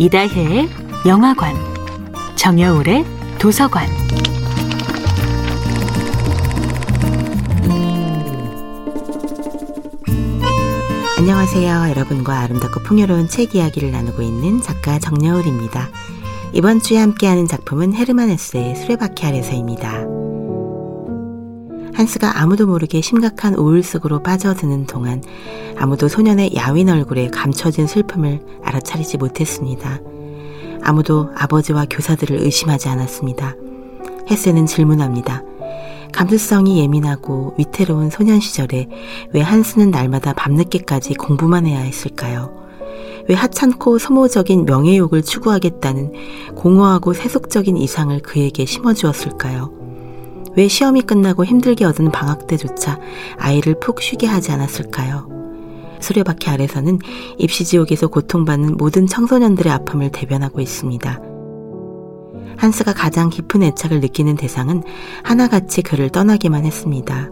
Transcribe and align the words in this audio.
이다혜의 0.00 0.66
영화관, 1.06 1.54
정여울의 2.34 3.04
도서관. 3.38 3.86
안녕하세요. 11.18 11.90
여러분과 11.90 12.40
아름답고 12.40 12.80
풍요로운 12.80 13.28
책 13.28 13.54
이야기를 13.54 13.92
나누고 13.92 14.22
있는 14.22 14.62
작가 14.62 14.98
정여울입니다. 14.98 15.90
이번 16.54 16.80
주에 16.80 16.96
함께하는 16.96 17.46
작품은 17.46 17.92
헤르만 17.92 18.30
헤스의 18.30 18.76
수레바퀴 18.76 19.26
아래서입니다. 19.26 20.09
한스가 22.00 22.40
아무도 22.40 22.66
모르게 22.66 23.02
심각한 23.02 23.54
우울 23.54 23.82
속으로 23.82 24.22
빠져드는 24.22 24.86
동안 24.86 25.22
아무도 25.76 26.08
소년의 26.08 26.54
야윈 26.56 26.88
얼굴에 26.88 27.28
감춰진 27.28 27.86
슬픔을 27.86 28.40
알아차리지 28.64 29.18
못했습니다. 29.18 30.00
아무도 30.82 31.30
아버지와 31.36 31.84
교사들을 31.90 32.38
의심하지 32.40 32.88
않았습니다. 32.88 33.54
헤스는 34.30 34.64
질문합니다. 34.64 35.42
감수성이 36.12 36.80
예민하고 36.80 37.54
위태로운 37.58 38.08
소년 38.08 38.40
시절에 38.40 38.88
왜 39.34 39.42
한스는 39.42 39.90
날마다 39.90 40.32
밤늦게까지 40.32 41.14
공부만 41.14 41.66
해야 41.66 41.80
했을까요? 41.80 42.50
왜 43.28 43.34
하찮고 43.34 43.98
소모적인 43.98 44.64
명예욕을 44.64 45.20
추구하겠다는 45.22 46.54
공허하고 46.54 47.12
세속적인 47.12 47.76
이상을 47.76 48.18
그에게 48.20 48.64
심어주었을까요? 48.64 49.79
왜 50.60 50.68
시험이 50.68 51.00
끝나고 51.00 51.46
힘들게 51.46 51.86
얻은 51.86 52.12
방학 52.12 52.46
때조차 52.46 53.00
아이를 53.38 53.80
푹 53.80 54.02
쉬게 54.02 54.26
하지 54.26 54.52
않았을까요? 54.52 55.26
수레바퀴 56.00 56.50
아래서는 56.50 56.98
입시지옥에서 57.38 58.08
고통받는 58.08 58.76
모든 58.76 59.06
청소년들의 59.06 59.72
아픔을 59.72 60.10
대변하고 60.10 60.60
있습니다. 60.60 61.18
한스가 62.58 62.92
가장 62.92 63.30
깊은 63.30 63.62
애착을 63.62 64.00
느끼는 64.00 64.36
대상은 64.36 64.82
하나같이 65.22 65.80
그를 65.80 66.10
떠나기만 66.10 66.66
했습니다. 66.66 67.30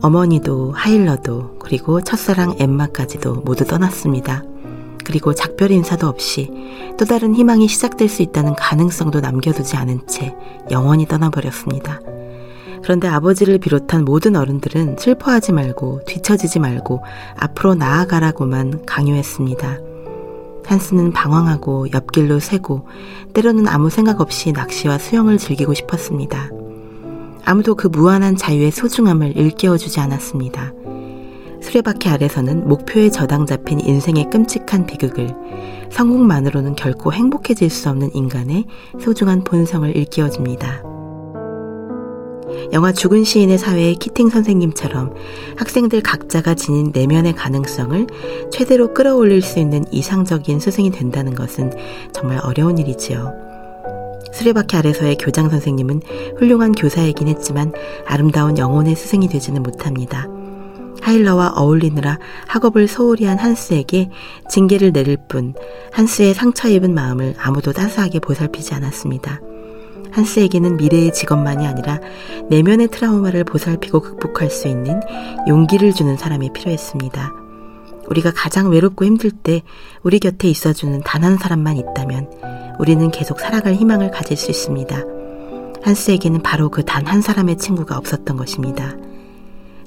어머니도 0.00 0.70
하일러도 0.70 1.56
그리고 1.58 2.00
첫사랑 2.00 2.54
엠마까지도 2.60 3.42
모두 3.44 3.64
떠났습니다. 3.64 4.44
그리고 5.04 5.34
작별 5.34 5.72
인사도 5.72 6.06
없이 6.06 6.48
또 6.96 7.06
다른 7.06 7.34
희망이 7.34 7.66
시작될 7.66 8.08
수 8.08 8.22
있다는 8.22 8.54
가능성도 8.54 9.18
남겨두지 9.18 9.74
않은 9.74 10.06
채 10.06 10.36
영원히 10.70 11.06
떠나버렸습니다. 11.06 11.98
그런데 12.82 13.08
아버지를 13.08 13.58
비롯한 13.58 14.04
모든 14.04 14.36
어른들은 14.36 14.96
슬퍼하지 14.98 15.52
말고 15.52 16.02
뒤처지지 16.06 16.58
말고 16.58 17.02
앞으로 17.36 17.74
나아가라고만 17.74 18.86
강요했습니다. 18.86 19.78
한스는 20.64 21.12
방황하고 21.12 21.92
옆길로 21.92 22.40
새고 22.40 22.86
때로는 23.34 23.68
아무 23.68 23.90
생각 23.90 24.20
없이 24.20 24.52
낚시와 24.52 24.98
수영을 24.98 25.38
즐기고 25.38 25.74
싶었습니다. 25.74 26.50
아무도 27.44 27.74
그 27.74 27.88
무한한 27.88 28.36
자유의 28.36 28.70
소중함을 28.70 29.36
일깨워주지 29.36 30.00
않았습니다. 30.00 30.72
수레바퀴 31.60 32.08
아래서는 32.08 32.68
목표에 32.68 33.10
저당 33.10 33.46
잡힌 33.46 33.80
인생의 33.80 34.30
끔찍한 34.30 34.86
비극을 34.86 35.34
성공만으로는 35.90 36.74
결코 36.74 37.12
행복해질 37.12 37.70
수 37.70 37.88
없는 37.90 38.14
인간의 38.14 38.66
소중한 39.00 39.44
본성을 39.44 39.94
일깨워줍니다. 39.94 40.91
영화 42.72 42.92
죽은 42.92 43.24
시인의 43.24 43.58
사회의 43.58 43.94
키팅 43.96 44.30
선생님처럼 44.30 45.14
학생들 45.56 46.02
각자가 46.02 46.54
지닌 46.54 46.90
내면의 46.94 47.34
가능성을 47.34 48.06
최대로 48.50 48.94
끌어올릴 48.94 49.42
수 49.42 49.58
있는 49.58 49.84
이상적인 49.90 50.60
스승이 50.60 50.90
된다는 50.90 51.34
것은 51.34 51.72
정말 52.12 52.38
어려운 52.42 52.78
일이지요. 52.78 53.32
수레바퀴 54.32 54.76
아래서의 54.76 55.16
교장 55.16 55.50
선생님은 55.50 56.00
훌륭한 56.38 56.72
교사이긴 56.72 57.28
했지만 57.28 57.72
아름다운 58.06 58.56
영혼의 58.56 58.96
스승이 58.96 59.28
되지는 59.28 59.62
못합니다. 59.62 60.28
하일러와 61.02 61.54
어울리느라 61.56 62.18
학업을 62.46 62.86
소홀히 62.86 63.24
한 63.24 63.38
한스에게 63.38 64.10
징계를 64.48 64.92
내릴 64.92 65.18
뿐 65.28 65.54
한스의 65.92 66.32
상처 66.32 66.68
입은 66.68 66.94
마음을 66.94 67.34
아무도 67.38 67.72
따스하게 67.72 68.20
보살피지 68.20 68.72
않았습니다. 68.74 69.40
한스에게는 70.12 70.76
미래의 70.76 71.12
직업만이 71.12 71.66
아니라 71.66 71.98
내면의 72.50 72.88
트라우마를 72.88 73.44
보살피고 73.44 74.00
극복할 74.00 74.50
수 74.50 74.68
있는 74.68 75.00
용기를 75.48 75.92
주는 75.92 76.16
사람이 76.16 76.52
필요했습니다. 76.52 77.32
우리가 78.08 78.32
가장 78.34 78.70
외롭고 78.70 79.04
힘들 79.04 79.30
때 79.30 79.62
우리 80.02 80.18
곁에 80.18 80.48
있어주는 80.48 81.00
단 81.04 81.24
한 81.24 81.38
사람만 81.38 81.76
있다면 81.76 82.30
우리는 82.78 83.10
계속 83.10 83.40
살아갈 83.40 83.74
희망을 83.74 84.10
가질 84.10 84.36
수 84.36 84.50
있습니다. 84.50 85.02
한스에게는 85.82 86.42
바로 86.42 86.68
그 86.68 86.82
단 86.84 87.06
한 87.06 87.22
사람의 87.22 87.58
친구가 87.58 87.96
없었던 87.96 88.36
것입니다. 88.36 88.94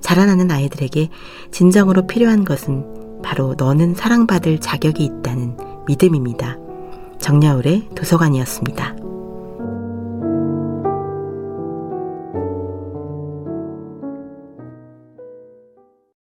자라나는 0.00 0.50
아이들에게 0.50 1.08
진정으로 1.50 2.06
필요한 2.06 2.44
것은 2.44 3.20
바로 3.22 3.54
너는 3.56 3.94
사랑받을 3.94 4.60
자격이 4.60 5.04
있다는 5.04 5.56
믿음입니다. 5.86 6.58
정야울의 7.20 7.88
도서관이었습니다. 7.94 8.93